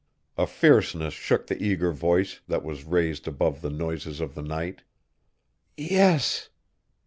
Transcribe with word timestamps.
A 0.35 0.47
fierceness 0.47 1.13
shook 1.13 1.45
the 1.45 1.61
eager 1.63 1.91
voice, 1.91 2.39
that 2.47 2.63
was 2.63 2.85
raised 2.85 3.27
above 3.27 3.61
the 3.61 3.69
noises 3.69 4.19
of 4.19 4.33
the 4.33 4.41
night. 4.41 4.81
"Yes!" 5.77 6.49